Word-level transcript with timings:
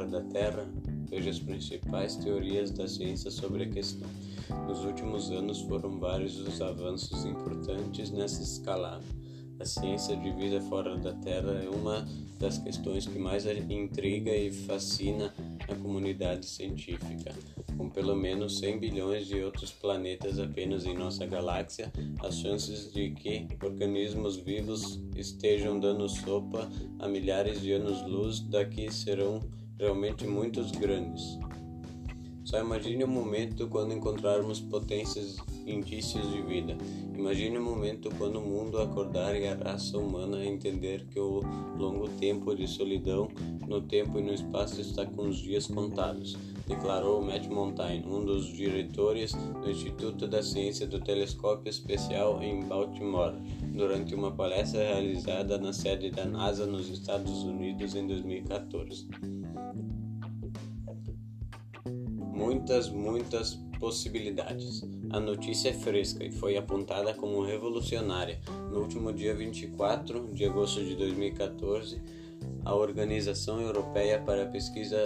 fora 0.00 0.06
da 0.06 0.20
Terra? 0.20 0.66
Veja 1.10 1.30
as 1.30 1.38
principais 1.38 2.16
teorias 2.16 2.70
da 2.70 2.88
ciência 2.88 3.30
sobre 3.30 3.64
a 3.64 3.68
questão. 3.68 4.08
Nos 4.66 4.84
últimos 4.84 5.30
anos 5.30 5.60
foram 5.62 5.98
vários 5.98 6.38
os 6.38 6.60
avanços 6.62 7.24
importantes 7.24 8.10
nessa 8.10 8.42
escalada. 8.42 9.04
A 9.58 9.64
ciência 9.64 10.16
de 10.16 10.30
vida 10.32 10.60
fora 10.62 10.96
da 10.96 11.12
Terra 11.12 11.52
é 11.62 11.68
uma 11.68 12.08
das 12.38 12.56
questões 12.56 13.06
que 13.06 13.18
mais 13.18 13.44
intriga 13.44 14.34
e 14.34 14.50
fascina 14.50 15.34
a 15.68 15.74
comunidade 15.74 16.46
científica. 16.46 17.34
Com 17.76 17.90
pelo 17.90 18.16
menos 18.16 18.58
100 18.58 18.78
bilhões 18.78 19.26
de 19.26 19.42
outros 19.42 19.70
planetas 19.70 20.38
apenas 20.38 20.86
em 20.86 20.94
nossa 20.94 21.26
galáxia, 21.26 21.92
as 22.20 22.38
chances 22.38 22.90
de 22.92 23.10
que 23.10 23.46
organismos 23.62 24.36
vivos 24.36 24.98
estejam 25.14 25.78
dando 25.78 26.08
sopa 26.08 26.70
a 26.98 27.06
milhares 27.06 27.60
de 27.60 27.72
anos-luz 27.72 28.40
daqui 28.40 28.90
serão 28.90 29.40
realmente 29.80 30.26
muito 30.26 30.62
grandes. 30.78 31.38
Só 32.44 32.60
imagine 32.60 33.02
o 33.02 33.08
momento 33.08 33.66
quando 33.68 33.94
encontrarmos 33.94 34.60
potências 34.60 35.36
indícios 35.70 36.30
de 36.30 36.42
vida. 36.42 36.76
Imagine 37.14 37.58
o 37.58 37.62
momento 37.62 38.10
quando 38.16 38.38
o 38.38 38.42
mundo 38.42 38.80
acordar 38.80 39.34
e 39.34 39.46
a 39.46 39.54
raça 39.54 39.98
humana 39.98 40.44
entender 40.44 41.06
que 41.06 41.18
o 41.18 41.42
longo 41.76 42.08
tempo 42.08 42.54
de 42.54 42.66
solidão 42.66 43.28
no 43.66 43.80
tempo 43.80 44.18
e 44.18 44.22
no 44.22 44.32
espaço 44.32 44.80
está 44.80 45.06
com 45.06 45.28
os 45.28 45.38
dias 45.38 45.66
contados, 45.66 46.36
declarou 46.66 47.22
Matt 47.22 47.46
Montaigne, 47.46 48.06
um 48.06 48.24
dos 48.24 48.46
diretores 48.46 49.32
do 49.32 49.70
Instituto 49.70 50.26
da 50.26 50.42
Ciência 50.42 50.86
do 50.86 51.00
Telescópio 51.00 51.68
Especial 51.68 52.42
em 52.42 52.64
Baltimore, 52.64 53.34
durante 53.74 54.14
uma 54.14 54.32
palestra 54.32 54.80
realizada 54.80 55.58
na 55.58 55.72
sede 55.72 56.10
da 56.10 56.24
NASA 56.24 56.66
nos 56.66 56.88
Estados 56.88 57.42
Unidos 57.44 57.94
em 57.94 58.06
2014 58.06 59.06
muitas, 62.40 62.88
muitas 62.88 63.54
possibilidades. 63.78 64.82
A 65.12 65.18
notícia 65.18 65.70
é 65.70 65.72
fresca 65.72 66.24
e 66.24 66.30
foi 66.30 66.56
apontada 66.56 67.12
como 67.12 67.42
revolucionária. 67.42 68.40
No 68.70 68.80
último 68.80 69.12
dia 69.12 69.34
24 69.34 70.32
de 70.32 70.44
agosto 70.44 70.84
de 70.84 70.94
2014, 70.94 72.00
a 72.64 72.72
Organização 72.72 73.60
Europeia 73.60 74.22
para 74.24 74.44
a 74.44 74.46
Pesquisa 74.46 74.96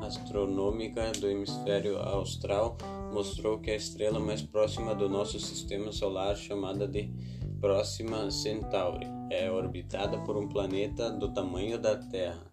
Astronômica 0.00 1.12
do 1.20 1.28
Hemisfério 1.28 1.98
Austral 1.98 2.78
mostrou 3.12 3.58
que 3.58 3.70
a 3.70 3.76
estrela 3.76 4.18
mais 4.18 4.40
próxima 4.40 4.94
do 4.94 5.06
nosso 5.06 5.38
sistema 5.38 5.92
solar, 5.92 6.34
chamada 6.34 6.88
de 6.88 7.10
Próxima 7.60 8.30
Centauri, 8.30 9.06
é 9.30 9.50
orbitada 9.50 10.16
por 10.20 10.34
um 10.34 10.48
planeta 10.48 11.10
do 11.10 11.30
tamanho 11.30 11.78
da 11.78 11.94
Terra 11.94 12.47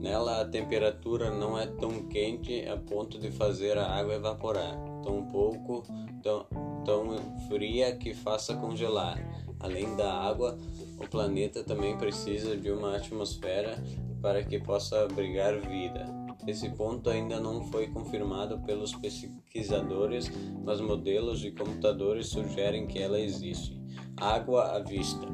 Nela 0.00 0.40
a 0.40 0.44
temperatura 0.46 1.30
não 1.30 1.58
é 1.58 1.66
tão 1.66 2.08
quente 2.08 2.66
a 2.66 2.76
ponto 2.76 3.18
de 3.18 3.30
fazer 3.30 3.76
a 3.76 3.86
água 3.86 4.14
evaporar, 4.14 4.74
tão 5.02 5.26
pouco 5.26 5.82
tão, 6.22 6.46
tão 6.84 7.16
fria 7.48 7.94
que 7.96 8.14
faça 8.14 8.54
congelar. 8.56 9.18
Além 9.58 9.94
da 9.96 10.12
água, 10.12 10.58
o 10.98 11.06
planeta 11.08 11.62
também 11.62 11.96
precisa 11.98 12.56
de 12.56 12.70
uma 12.70 12.96
atmosfera 12.96 13.82
para 14.22 14.42
que 14.42 14.58
possa 14.58 15.04
abrigar 15.04 15.60
vida. 15.60 16.06
Esse 16.46 16.70
ponto 16.70 17.10
ainda 17.10 17.38
não 17.38 17.64
foi 17.64 17.88
confirmado 17.88 18.58
pelos 18.60 18.94
pesquisadores, 18.94 20.30
mas 20.64 20.80
modelos 20.80 21.40
de 21.40 21.52
computadores 21.52 22.28
sugerem 22.28 22.86
que 22.86 22.98
ela 22.98 23.20
existe. 23.20 23.78
Água 24.16 24.76
à 24.76 24.78
vista. 24.78 25.26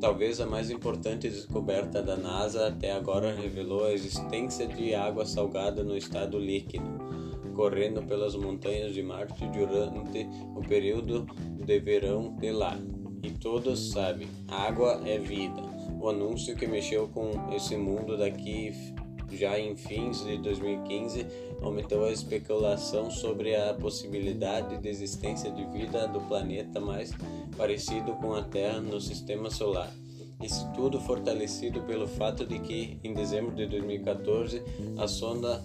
Talvez 0.00 0.40
a 0.40 0.46
mais 0.46 0.70
importante 0.70 1.28
descoberta 1.28 2.02
da 2.02 2.16
NASA 2.16 2.68
até 2.68 2.92
agora 2.92 3.34
revelou 3.34 3.84
a 3.84 3.92
existência 3.92 4.66
de 4.66 4.94
água 4.94 5.26
salgada 5.26 5.84
no 5.84 5.94
estado 5.94 6.38
líquido, 6.38 6.86
correndo 7.54 8.02
pelas 8.02 8.34
montanhas 8.34 8.94
de 8.94 9.02
Marte 9.02 9.46
durante 9.48 10.26
o 10.56 10.62
período 10.66 11.26
de 11.66 11.78
verão 11.80 12.34
de 12.36 12.50
lá. 12.50 12.78
E 13.22 13.30
todos 13.30 13.90
sabem, 13.90 14.26
água 14.48 15.02
é 15.04 15.18
vida. 15.18 15.60
O 16.00 16.08
anúncio 16.08 16.56
que 16.56 16.66
mexeu 16.66 17.06
com 17.08 17.54
esse 17.54 17.76
mundo 17.76 18.16
daqui 18.16 18.72
já 19.32 19.58
em 19.58 19.76
fins 19.76 20.24
de 20.24 20.38
2015 20.38 21.26
aumentou 21.62 22.04
a 22.04 22.12
especulação 22.12 23.10
sobre 23.10 23.54
a 23.54 23.74
possibilidade 23.74 24.78
de 24.78 24.88
existência 24.88 25.50
de 25.50 25.64
vida 25.66 26.08
do 26.08 26.20
planeta 26.22 26.80
mais 26.80 27.12
parecido 27.56 28.12
com 28.14 28.34
a 28.34 28.42
Terra 28.42 28.80
no 28.80 29.00
sistema 29.00 29.50
solar. 29.50 29.92
Isso 30.42 30.70
tudo 30.74 30.98
fortalecido 31.00 31.82
pelo 31.82 32.08
fato 32.08 32.46
de 32.46 32.58
que, 32.60 32.98
em 33.04 33.12
dezembro 33.12 33.54
de 33.54 33.66
2014, 33.66 34.62
a 34.96 35.06
sonda 35.06 35.62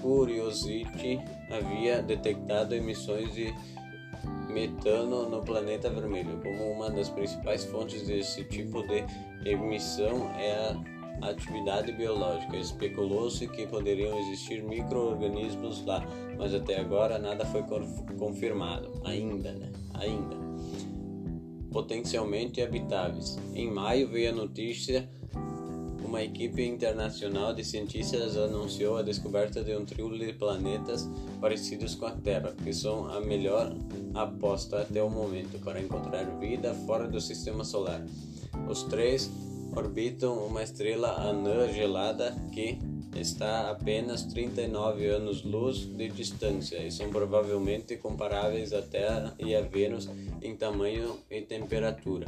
Curiosity 0.00 1.18
havia 1.50 2.00
detectado 2.00 2.74
emissões 2.74 3.34
de 3.34 3.52
metano 4.48 5.28
no 5.28 5.42
planeta 5.42 5.90
vermelho. 5.90 6.40
Como 6.42 6.70
uma 6.72 6.90
das 6.90 7.08
principais 7.08 7.64
fontes 7.64 8.06
desse 8.06 8.44
tipo 8.44 8.82
de 8.86 9.04
emissão 9.44 10.30
é 10.38 10.52
a 10.52 10.87
atividade 11.22 11.92
biológica. 11.92 12.56
Especulou-se 12.56 13.46
que 13.48 13.66
poderiam 13.66 14.18
existir 14.18 14.62
micro-organismos 14.62 15.84
lá, 15.84 16.04
mas 16.36 16.54
até 16.54 16.80
agora 16.80 17.18
nada 17.18 17.44
foi 17.46 17.62
confirmado. 18.18 19.00
Ainda, 19.04 19.52
né? 19.52 19.70
Ainda. 19.94 20.36
Potencialmente 21.70 22.62
habitáveis. 22.62 23.38
Em 23.54 23.70
maio 23.70 24.08
veio 24.08 24.30
a 24.30 24.34
notícia 24.34 25.08
uma 26.08 26.22
equipe 26.22 26.64
internacional 26.66 27.52
de 27.52 27.62
cientistas 27.62 28.34
anunciou 28.34 28.96
a 28.96 29.02
descoberta 29.02 29.62
de 29.62 29.76
um 29.76 29.84
trio 29.84 30.08
de 30.18 30.32
planetas 30.32 31.06
parecidos 31.38 31.94
com 31.94 32.06
a 32.06 32.12
Terra, 32.12 32.54
que 32.64 32.72
são 32.72 33.10
a 33.10 33.20
melhor 33.20 33.76
aposta 34.14 34.80
até 34.80 35.02
o 35.02 35.10
momento 35.10 35.62
para 35.62 35.78
encontrar 35.78 36.24
vida 36.40 36.72
fora 36.86 37.06
do 37.06 37.20
sistema 37.20 37.62
solar. 37.62 38.02
Os 38.70 38.84
três 38.84 39.30
orbitam 39.74 40.46
uma 40.46 40.62
estrela 40.62 41.28
anã 41.28 41.72
gelada 41.72 42.34
que 42.52 42.78
está 43.16 43.62
a 43.62 43.70
apenas 43.70 44.22
39 44.24 45.06
anos-luz 45.06 45.86
de 45.86 46.08
distância 46.08 46.76
e 46.78 46.90
são 46.90 47.10
provavelmente 47.10 47.96
comparáveis 47.96 48.72
à 48.72 48.82
Terra 48.82 49.34
e 49.38 49.54
a 49.54 49.60
Vênus 49.60 50.08
em 50.42 50.54
tamanho 50.54 51.18
e 51.30 51.40
temperatura. 51.40 52.26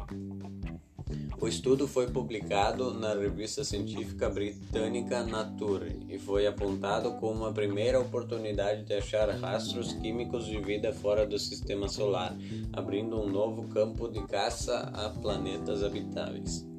O 1.41 1.49
estudo 1.49 1.89
foi 1.89 2.07
publicado 2.07 2.93
na 2.93 3.15
revista 3.15 3.65
científica 3.65 4.29
britânica 4.29 5.25
Nature 5.25 5.99
e 6.09 6.19
foi 6.19 6.47
apontado 6.47 7.13
como 7.15 7.47
a 7.47 7.53
primeira 7.53 7.99
oportunidade 7.99 8.85
de 8.85 8.95
achar 8.95 9.29
rastros 9.31 9.93
químicos 9.95 10.45
de 10.47 10.61
vida 10.61 10.93
fora 10.93 11.27
do 11.27 11.39
sistema 11.39 11.89
solar, 11.89 12.37
abrindo 12.73 13.19
um 13.19 13.29
novo 13.29 13.69
campo 13.69 14.07
de 14.09 14.23
caça 14.27 14.81
a 14.93 15.09
planetas 15.09 15.83
habitáveis 15.83 16.70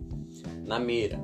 na 0.71 0.79
mira. 0.79 1.19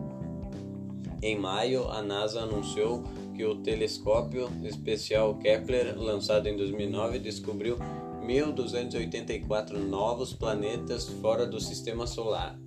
Em 1.21 1.39
maio, 1.39 1.87
a 1.87 2.01
NASA 2.01 2.41
anunciou 2.41 3.01
que 3.33 3.45
o 3.45 3.55
telescópio 3.55 4.49
especial 4.65 5.35
Kepler, 5.35 5.97
lançado 5.97 6.47
em 6.47 6.57
2009, 6.57 7.17
descobriu 7.19 7.77
1.284 8.25 9.77
novos 9.77 10.33
planetas 10.33 11.07
fora 11.21 11.45
do 11.45 11.61
sistema 11.61 12.05
solar. 12.05 12.59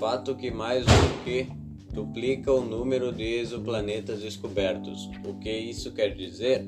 Fato 0.00 0.34
que 0.34 0.50
mais 0.50 0.84
do 0.84 1.24
que 1.24 1.46
duplica 1.94 2.52
o 2.52 2.64
número 2.64 3.12
de 3.12 3.22
exoplanetas 3.22 4.22
descobertos. 4.22 5.08
O 5.24 5.34
que 5.34 5.52
isso 5.52 5.92
quer 5.92 6.16
dizer? 6.16 6.66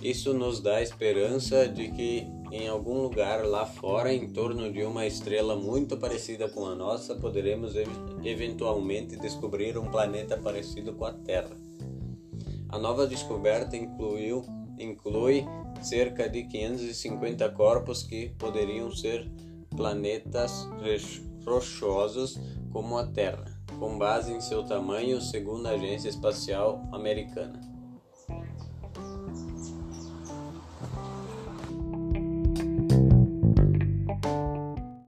Isso 0.00 0.32
nos 0.32 0.60
dá 0.60 0.80
esperança 0.80 1.68
de 1.68 1.90
que 1.90 2.26
em 2.56 2.68
algum 2.68 3.02
lugar 3.02 3.44
lá 3.44 3.66
fora, 3.66 4.12
em 4.12 4.28
torno 4.28 4.72
de 4.72 4.82
uma 4.82 5.06
estrela 5.06 5.54
muito 5.54 5.96
parecida 5.96 6.48
com 6.48 6.66
a 6.66 6.74
nossa, 6.74 7.14
poderemos 7.14 7.74
eventualmente 8.24 9.16
descobrir 9.16 9.76
um 9.76 9.90
planeta 9.90 10.36
parecido 10.36 10.94
com 10.94 11.04
a 11.04 11.12
Terra. 11.12 11.56
A 12.68 12.78
nova 12.78 13.06
descoberta 13.06 13.76
incluiu, 13.76 14.44
inclui 14.78 15.44
cerca 15.82 16.28
de 16.28 16.44
550 16.44 17.48
corpos 17.50 18.02
que 18.02 18.30
poderiam 18.38 18.90
ser 18.90 19.30
planetas 19.76 20.68
rochosos 21.44 22.40
como 22.72 22.96
a 22.98 23.06
Terra, 23.06 23.44
com 23.78 23.98
base 23.98 24.32
em 24.32 24.40
seu 24.40 24.64
tamanho, 24.64 25.20
segundo 25.20 25.66
a 25.66 25.70
Agência 25.70 26.08
Espacial 26.08 26.82
Americana. 26.92 27.75